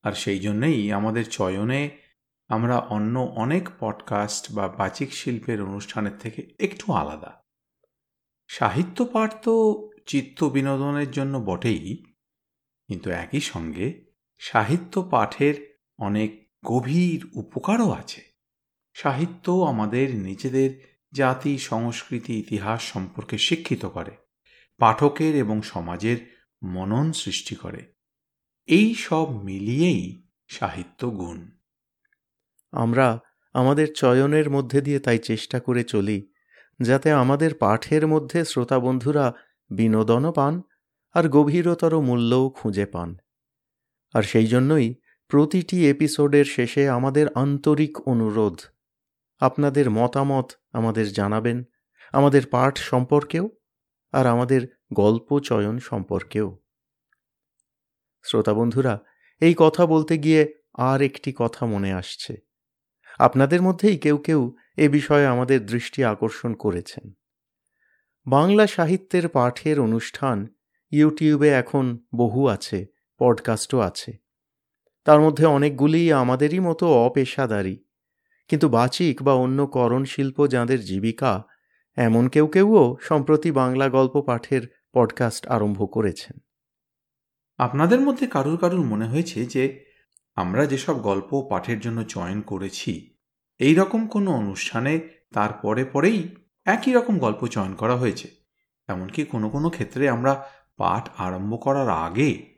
আর 0.04 0.12
সেই 0.12 0.40
জন্যেই 0.40 0.92
আমাদের 0.92 1.30
চয়নে 1.30 1.98
আমরা 2.48 2.78
অন্য 2.78 3.20
অনেক 3.20 3.70
পডকাস্ট 3.80 4.52
বা 4.52 4.68
বাচিক 4.68 5.14
শিল্পের 5.14 5.62
অনুষ্ঠানের 5.62 6.18
থেকে 6.20 6.56
একটু 6.60 6.94
আলাদা। 6.94 7.45
সাহিত্য 8.50 9.06
পাঠ 9.06 9.32
তো 9.42 9.54
চিত্ত 10.06 10.44
বিনোদনের 10.44 11.12
জন্য 11.12 11.38
বটেই, 11.46 12.04
কিন্তু 12.88 13.10
একই 13.10 13.40
সঙ্গে 13.40 14.06
সাহিত্য 14.42 15.10
পাঠের 15.12 15.56
অনেক 16.00 16.52
গভীর 16.66 17.22
উপকারও 17.34 17.92
আছে। 17.92 18.22
সাহিত্য 18.94 19.52
আমাদের 19.52 20.16
নিজেদের 20.16 20.70
জাতি, 21.14 21.58
সংস্কৃতি, 21.58 22.40
ইতিহাস 22.40 22.82
সম্পর্কে 22.84 23.38
শিক্ষিত 23.38 23.86
করে, 23.86 24.12
পাঠকের 24.78 25.36
এবং 25.36 25.62
সমাজের 25.62 26.18
মনন 26.64 27.12
সৃষ্টি 27.12 27.56
করে। 27.56 27.82
এই 28.68 28.96
সব 28.96 29.44
মিলিয়েই 29.44 30.28
সাহিত্য 30.48 31.10
গুণ। 31.10 31.52
আমরা 32.74 33.20
আমাদের 33.54 33.94
চয়নের 33.94 34.50
মধ্যে 34.50 34.82
দিয়ে 34.82 35.00
তাই 35.00 35.18
চেষ্টা 35.20 35.60
করে 35.60 35.84
চলি 35.84 36.18
যাতে 36.80 37.12
আমাদের 37.12 37.54
পাঠের 37.54 38.08
মধ্যে 38.08 38.46
শ্রোতা 38.46 38.80
বন্ধুরা 38.80 39.34
বিনোদনও 39.70 40.32
পান 40.32 40.62
আর 41.14 41.30
গভীরতর 41.30 42.00
মূল্যও 42.00 42.50
খুঁজে 42.50 42.86
পান। 42.86 43.18
আর 44.14 44.24
সেই 44.24 44.48
জন্যই 44.48 44.96
প্রতিটি 45.28 45.90
এপিসোডের 45.90 46.46
শেষে 46.46 46.90
আমাদের 46.90 47.28
আন্তরিক 47.36 48.08
অনুরোধ। 48.08 48.62
আপনাদের 49.40 49.90
মতামত 49.90 50.52
আমাদের 50.74 51.12
জানাবেন, 51.12 51.64
আমাদের 52.12 52.48
পাঠ 52.52 52.78
সম্পর্কেও 52.78 53.50
আর 54.12 54.26
আমাদের 54.26 54.68
গল্প 54.94 55.40
চয়ন 55.40 55.80
সম্পর্কেও। 55.80 56.58
শ্রোতা 58.24 58.54
বন্ধুরা 58.54 59.00
এই 59.42 59.54
কথা 59.58 59.86
বলতে 59.86 60.18
গিয়ে 60.18 60.54
আর 60.74 61.02
একটি 61.02 61.34
কথা 61.36 61.66
মনে 61.66 61.94
আসছে। 61.94 62.38
আপনাদের 63.20 63.62
মধ্যেই 63.62 63.98
কেউ 63.98 64.18
কেউ 64.18 64.56
এ 64.78 64.90
বিষয়ে 64.90 65.26
আমাদের 65.26 65.66
দৃষ্টি 65.66 66.04
আকর্ষণ 66.04 66.54
করেছেন। 66.54 67.12
বাংলা 68.28 68.68
সাহিত্যের 68.68 69.30
পাঠের 69.30 69.80
অনুষ্ঠান 69.80 70.48
ইউটিউবে 70.92 71.50
এখন 71.50 72.00
বহু 72.16 72.48
আছে, 72.48 72.86
পডকাস্টও 73.20 73.80
আছে। 73.80 74.18
তার 75.06 75.22
মধ্যে 75.22 75.46
অনেকগুলি 75.46 76.14
আমাদেরই 76.14 76.60
মতো 76.60 76.88
অপেশাদারী। 76.88 77.84
কিন্তু 78.48 78.70
বাচিক 78.70 79.24
বা 79.24 79.34
অন্য 79.34 79.68
করণ 79.68 80.04
শিল্প 80.04 80.48
যাঁদের 80.48 80.82
জীবিকা, 80.82 81.44
এমন 81.96 82.30
কেউ 82.30 82.48
কেউও 82.48 82.98
সম্প্রতি 83.02 83.52
বাংলা 83.52 83.90
গল্প 83.90 84.22
পাঠের 84.22 84.62
পডকাস্ট 84.94 85.48
আরম্ভ 85.48 85.94
করেছেন। 85.94 86.38
আপনাদের 87.58 88.00
মধ্যে 88.00 88.28
কারুর 88.28 88.58
কারুর 88.58 88.86
মনে 88.86 89.08
হয়েছে 89.08 89.46
যে, 89.46 89.86
আমরা 90.36 90.66
যেসব 90.66 91.00
গল্প 91.00 91.48
পাঠের 91.50 91.80
জন্য 91.80 92.04
চয়ন 92.04 92.42
করেছি 92.42 93.15
এই 93.60 93.76
রকম 93.76 94.08
কোনো 94.08 94.32
অনুষ্ঠানে 94.32 95.00
তার 95.34 95.54
পরে 95.54 95.86
পরেই 95.86 96.36
একই 96.66 96.94
রকম 96.94 97.20
গল্প 97.20 97.48
চয়ন 97.48 97.76
করা 97.76 97.96
হয়েছে। 97.96 98.28
এমনকি 98.88 99.26
কোনো 99.26 99.50
কোনো 99.50 99.70
ক্ষেত্রে 99.70 100.10
আমরা 100.10 100.50
পাঠ 100.78 101.10
আরম্ভ 101.18 101.62
করার 101.62 101.90
আগে 101.90 102.56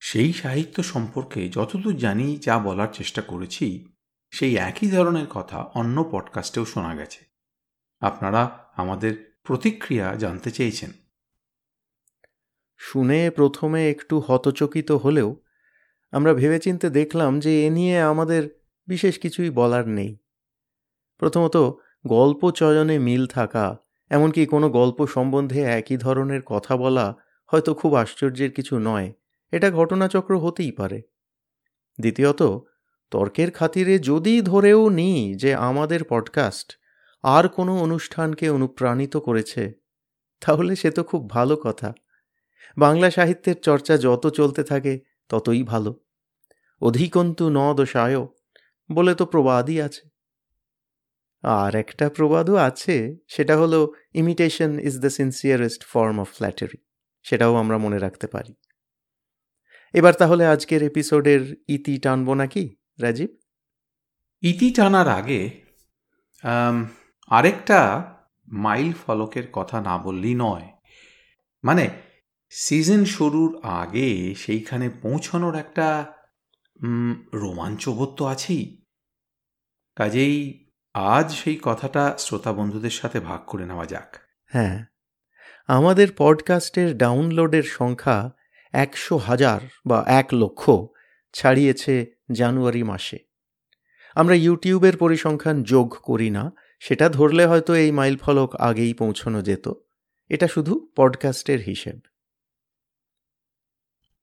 সেই 0.00 0.32
সাহিত্য 0.32 0.82
সম্পর্কে 0.82 1.48
যতদূর 1.48 1.96
জানি 1.96 2.36
যা 2.36 2.58
বলার 2.58 2.88
চেষ্টা 2.92 3.22
করেছি, 3.22 3.88
সেই 4.30 4.56
একই 4.56 4.90
ধরনের 4.90 5.26
কথা 5.26 5.58
অন্য 5.58 6.08
পডকাস্টেও 6.10 6.64
শোনা 6.64 6.94
গেছে। 6.94 7.24
আপনারা 8.00 8.64
আমাদের 8.76 9.38
প্রতিক্রিয়া 9.44 10.14
জানতে 10.14 10.50
চেয়েছেন। 10.50 10.92
শুনে 12.78 13.30
প্রথমে 13.30 13.90
একটু 13.90 14.20
হতচকিত 14.20 14.92
হলেও 14.92 15.36
আমরা 16.12 16.34
ভেবেচিন্তে 16.34 16.90
দেখলাম 16.90 17.40
যে 17.40 17.66
এ 17.66 17.70
নিয়ে 17.70 18.00
আমাদের 18.00 18.65
বিশেষ 18.86 19.18
কিছুই 19.18 19.50
বলার 19.50 19.88
নেই। 19.88 20.18
প্রথমত, 21.16 21.56
গল্প 22.06 22.50
চয়নে 22.50 22.98
মিল 22.98 23.26
থাকা, 23.26 23.76
এমনকি 24.10 24.46
কোনো 24.46 24.70
গল্প 24.70 25.06
সম্বন্ধে 25.06 25.62
একই 25.62 25.96
ধরনের 25.96 26.42
কথা 26.42 26.76
বলা 26.76 27.16
হয়তো 27.46 27.74
খুব 27.74 27.94
আশ্চর্যের 27.94 28.52
কিছু 28.52 28.78
নয়, 28.78 29.12
এটা 29.50 29.70
ঘটনাচক্র 29.70 30.38
হতেই 30.38 30.72
পারে। 30.72 31.02
দ্বিতীয়ত, 32.00 32.42
তর্কের 33.10 33.50
খাতিরে 33.50 33.98
যদি 33.98 34.40
ধরেও 34.40 34.88
নিই 34.88 35.34
যে 35.34 35.54
আমাদের 35.54 36.00
পডকাস্ট 36.08 36.72
আর 37.22 37.48
কোনো 37.48 37.78
অনুষ্ঠানকে 37.78 38.50
অনুপ্রাণিত 38.50 39.16
করেছে, 39.16 39.72
তাহলে 40.40 40.76
সে 40.76 40.90
তো 40.90 41.04
খুব 41.04 41.30
ভালো 41.30 41.56
কথা। 41.56 41.94
বাংলা 42.78 43.10
সাহিত্যের 43.10 43.60
চর্চা 43.60 43.96
যত 43.96 44.26
চলতে 44.26 44.64
থাকে, 44.64 45.00
ততই 45.28 45.62
ভালো। 45.62 46.00
অধিকন্তু 46.82 47.50
ন 47.50 47.74
দোষায় 47.74 48.26
বলে 48.92 49.14
তো 49.14 49.26
প্রবাদই 49.26 49.80
আছে। 49.80 50.08
আর 51.42 51.74
একটা 51.74 52.08
প্রবাদও 52.08 52.54
আছে, 52.54 53.16
সেটা 53.28 53.56
হলো 53.56 53.92
imitation 54.14 54.80
is 54.80 55.00
the 55.00 55.10
sincerest 55.10 55.84
form 55.84 56.20
of 56.20 56.28
flattery 56.32 56.78
সেটাও 57.24 57.54
আমরা 57.54 57.78
মনে 57.78 57.98
রাখতে 57.98 58.26
পারি। 58.26 58.54
এবার 59.94 60.14
তাহলে 60.14 60.46
আজকের 60.46 60.82
এপিসোডের 60.82 61.56
ইতি 61.68 61.98
টানব 61.98 62.34
নাকি, 62.34 62.76
রাজীব? 63.00 63.30
ইতি 64.42 64.70
টানার 64.70 65.08
আগে 65.08 65.40
আরেকটা 67.28 67.80
মাইল 68.48 68.92
ফলকের 68.92 69.46
কথা 69.52 69.80
না 69.80 69.98
বললেই 69.98 70.34
নয়। 70.34 70.68
মানে 71.64 71.88
সিজন 72.50 73.04
শুরুর 73.04 73.60
আগে 73.62 74.34
সেইখানে 74.34 74.90
পৌঁছানোর 75.02 75.54
একটা 75.54 76.12
রোমাঞ্চবোধ 77.32 78.08
তো 78.08 78.24
আছেই। 78.24 78.84
কাজেই 79.96 80.66
আজ 80.94 81.34
সেই 81.34 81.60
কথাটা 81.62 82.18
শ্রোতা 82.18 82.52
বন্ধুদের 82.52 82.90
সাথে 82.90 83.20
ভাগ 83.20 83.40
করে 83.46 83.66
নেওয়া 83.66 83.86
যাক। 83.86 84.16
হ্যাঁ 84.44 84.84
আমাদের 85.66 86.08
পডকাস্টের 86.16 86.96
ডাউনলোডের 86.96 87.62
সংখ্যা 87.62 88.30
একশো 88.72 89.16
হাজার 89.16 89.60
বা 89.86 90.04
এক 90.06 90.28
লক্ষ 90.32 90.70
ছাড়িয়েছে 91.32 92.06
জানুয়ারি 92.32 92.82
মাসে। 92.82 93.18
আমরা 94.14 94.34
ইউটিউবের 94.34 94.96
পরিসংখ্যান 94.96 95.62
যোগ 95.62 95.96
করি 96.02 96.30
না 96.30 96.52
সেটা 96.80 97.08
ধরলে 97.08 97.46
হয়তো 97.46 97.74
এই 97.74 97.90
মাইল 97.90 98.16
ফলক 98.16 98.56
আগেই 98.56 98.94
পৌঁছানো 98.94 99.42
যেত। 99.42 99.72
এটা 100.28 100.48
শুধু 100.48 100.92
পডকাস্টের 100.96 101.60
হিসেব। 101.60 102.00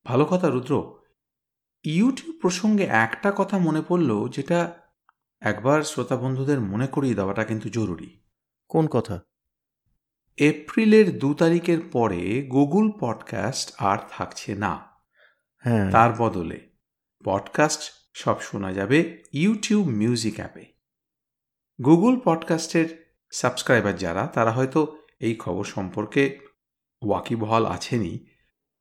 ভালো 0.06 0.26
কথা 0.26 0.50
রুদ্র। 0.50 1.03
ইউটিউব 1.84 2.38
প্রসঙ্গে 2.42 2.84
একটা 2.84 3.34
কথা 3.36 3.58
মনে 3.58 3.82
পড়ল 3.88 4.30
যেটা 4.30 4.74
একবার 5.42 5.84
শ্রোতা 5.84 6.18
বন্ধুদের 6.18 6.60
মনে 6.60 6.88
করিয়ে 6.88 7.16
দেওয়াটা 7.16 7.44
কিন্তু 7.44 7.70
জরুরি। 7.70 8.22
কোন 8.70 8.88
কথা? 8.88 9.22
এপ্রিলের 10.38 11.20
দু 11.20 11.34
তারিখের 11.34 11.78
পরে 11.92 12.48
গুগল 12.52 12.92
পডকাস্ট 13.00 13.74
আর 13.78 13.98
থাকছে 14.10 14.56
না। 14.56 14.88
হ্যাঁ। 15.58 15.92
তার 15.92 16.14
বদলে 16.18 16.70
পডকাস্ট 17.24 17.82
সব 18.14 18.42
শোনা 18.42 18.74
যাবে 18.74 19.24
ইউটিউব 19.34 19.88
মিউজিক 19.88 20.36
অ্যাপে। 20.36 20.66
গুগল 21.86 22.20
পডকাস্টের 22.24 23.16
সাবস্ক্রাইবার 23.32 23.96
যারা 23.96 24.28
তারা 24.28 24.52
হয়তো 24.52 24.98
এই 25.20 25.36
খবর 25.36 25.64
সম্পর্কে 25.64 26.40
ওয়াকিবহাল 27.02 27.66
আছেনই 27.66 28.26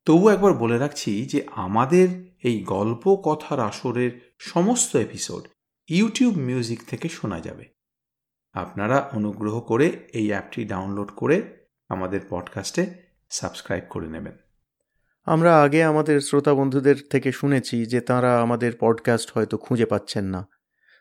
তবু 0.05 0.29
একবার 0.29 0.53
বলে 0.53 0.77
রাখছি 0.77 1.25
যে 1.25 1.45
আমাদের 1.51 2.07
এই 2.43 2.63
গল্প 2.63 3.15
কথার 3.15 3.59
আসরের 3.59 4.33
সমস্ত 4.39 4.95
এপিসোড 4.95 5.47
ইউটিউব 5.87 6.37
মিউজিক 6.37 6.79
থেকে 6.87 7.09
শোনা 7.09 7.39
যাবে। 7.39 7.65
আপনারা 8.53 9.09
অনুগ্রহ 9.13 9.59
করে 9.59 10.09
এই 10.13 10.27
অ্যাপটি 10.27 10.65
ডাউনলোড 10.65 11.11
করে 11.15 11.67
আমাদের 11.89 12.19
পডকাস্টে 12.29 12.93
সাবস্ক্রাইব 13.29 13.83
করে 13.89 14.07
নেবেন। 14.07 14.37
আমরা 15.25 15.61
আগে 15.61 15.83
আমাদের 15.83 16.21
শ্রোতা 16.21 16.53
বন্ধুদের 16.53 16.95
থেকে 17.09 17.31
শুনেছি 17.31 17.85
যে 17.85 18.01
তারা 18.01 18.41
আমাদের 18.41 18.73
পডকাস্ট 18.79 19.31
হয়তো 19.33 19.57
খুঁজে 19.57 19.85
পাচ্ছেন 19.85 20.25
না। 20.25 20.47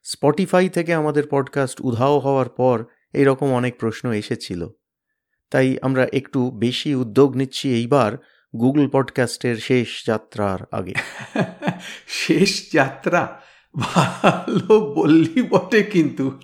স্পটিফাই 0.03 0.69
থেকে 0.69 0.95
আমাদের 0.95 1.23
পডকাস্ট 1.31 1.81
উধাও 1.81 2.19
হওয়ার 2.19 2.49
পর 2.49 2.85
এইরকম 3.13 3.53
অনেক 3.53 3.79
প্রশ্ন 3.79 4.13
এসেছিল। 4.13 4.69
তাই 5.51 5.77
আমরা 5.83 6.07
একটু 6.13 6.51
বেশি 6.51 6.95
উদ্যোগ 6.95 7.37
নিচ্ছি 7.37 7.75
এইবার 7.75 8.19
গুগল 8.61 8.89
পডকাস্টের 8.89 9.57
শেষ 9.57 10.07
যাত্রার 10.07 10.59
আগে। 10.73 10.95
শেষ 12.09 12.73
যাত্রা? 12.73 13.41
ভালো 13.79 14.95
বললি 14.95 15.43
বটে 15.43 15.83
কিন্তু। 15.83 16.39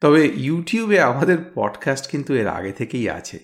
তবে 0.00 0.32
ইউটিউবে 0.34 1.00
আমাদের 1.00 1.38
পডকাস্ট 1.54 2.10
কিন্তু 2.10 2.34
এর 2.34 2.46
আগে 2.46 2.72
থেকেই 2.72 3.10
আছে। 3.10 3.38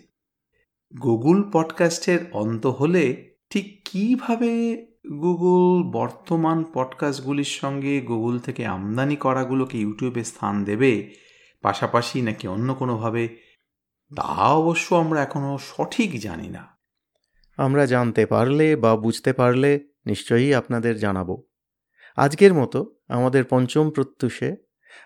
গুগল 1.02 1.50
পডকাস্টের 1.52 2.18
অন্ত 2.32 2.66
হলে 2.66 3.34
ঠিক 3.50 3.82
কীভাবে 3.84 4.86
গুগল 5.10 5.90
বর্তমান 5.90 6.64
পডকাস্টগুলির 6.74 7.44
সঙ্গে 7.44 8.00
গুগল 8.00 8.38
থেকে 8.38 8.66
আমদানি 8.66 9.16
করাগুলোকে 9.16 9.78
ইউটিউবে 9.78 10.24
স্থান 10.24 10.64
দেবে, 10.64 11.14
পাশাপাশি 11.62 12.22
নাকি 12.22 12.48
অন্য 12.48 12.74
কোনোভাবে 12.74 13.43
তা 14.16 14.22
অবশ্য 14.22 14.94
আমরা 14.94 15.22
এখনও 15.22 15.58
সঠিক 15.58 16.20
জানি 16.20 16.48
না। 16.48 16.78
আমরা 17.56 17.86
জানতে 17.86 18.26
পারলে 18.26 18.76
বা 18.76 18.96
বুঝতে 18.96 19.32
পারলে 19.32 19.88
নিশ্চয়ই 20.06 20.54
আপনাদের 20.54 20.98
জানাব। 20.98 21.42
আজকের 22.16 22.54
মতো 22.54 22.96
আমাদের 23.08 23.44
পঞ্চম 23.44 23.90
প্রত্যুষে 23.90 24.56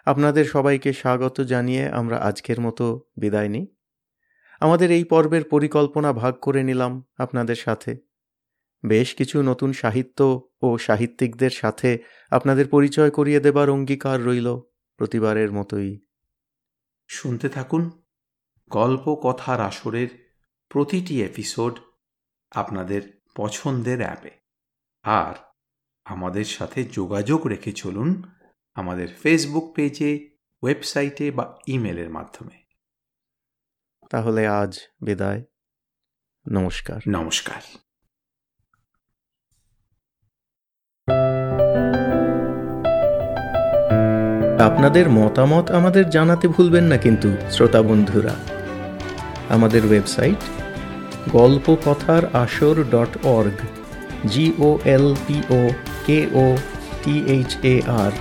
আপনাদের 0.05 0.45
সবাইকে 0.45 0.93
স্বাগত 0.93 1.41
জানিয়ে 1.41 1.89
আমরা 1.89 2.17
আজকের 2.17 2.61
মতো 2.61 3.05
বিদায় 3.17 3.49
নিই। 3.49 3.75
আমাদের 4.61 4.91
এই 4.91 5.05
পর্বের 5.05 5.45
পরিকল্পনা 5.45 6.13
ভাগ 6.13 6.35
করে 6.35 6.63
নিলাম 6.63 7.05
আপনাদের 7.19 7.57
সাথে। 7.57 7.97
বেশ 8.87 9.15
কিছু 9.15 9.43
নতুন 9.43 9.73
সাহিত্য 9.73 10.49
ও 10.63 10.79
সাহিত্যিকদের 10.79 11.51
সাথে 11.51 11.99
আপনাদের 12.31 12.69
পরিচয় 12.69 13.11
করিয়ে 13.11 13.41
দেবার 13.41 13.71
অঙ্গীকার 13.71 14.25
রইল 14.25 14.61
প্রতিবারের 14.97 15.53
মতোই। 15.53 16.01
শুনতে 17.09 17.49
থাকুন। 17.49 17.91
গল্প 18.71 19.15
কথার 19.23 19.61
আসরের 19.61 20.33
প্রতিটি 20.69 21.25
এপিসোড 21.25 21.79
আপনাদের 22.51 23.23
পছন্দের 23.37 23.99
অ্যাপে 23.99 24.31
আর 25.03 25.35
আমাদের 26.05 26.45
সাথে 26.45 26.85
যোগাযোগ 26.85 27.47
রেখে 27.47 27.73
চলুন 27.73 28.23
আমাদের 28.75 29.09
ফেসবুক 29.23 29.75
পেজে 29.75 30.37
ওয়েবসাইটে 30.63 31.31
বা 31.31 31.59
ইমেলের 31.67 32.11
মাধ্যমে। 32.11 32.65
তাহলে 34.11 34.47
আজ 34.47 34.79
বিদায়। 35.01 35.43
নমস্কার। 36.53 37.01
নমস্কার। 37.09 37.63
আপনাদের 44.61 45.11
মতামত 45.11 45.71
আমাদের 45.71 46.11
জানাতে 46.11 46.49
ভুলবেন 46.49 46.85
না 46.85 46.97
কিন্তু 46.97 47.37
শ্রোতা 47.51 47.83
বন্ধুরা। 47.83 48.58
আমাদের 49.51 49.83
ওয়েবসাইট 49.87 50.41
গল্প 51.33 51.67
কথার 51.85 52.23
আসর 52.35 52.77
dot 52.91 53.13
org 53.29 53.59
G O 54.27 54.71
L 54.87 55.07
P O 55.27 55.61
K 56.07 56.19
O 56.37 56.47
T 57.03 57.15
H 57.27 57.51
A 57.65 57.75
R 57.99 58.13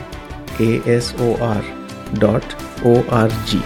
K 0.58 0.70
S 0.88 1.06
O 1.20 1.28
R 1.54 1.64
dot 2.20 2.46
O 2.86 2.94
R 3.12 3.30
G 3.48 3.62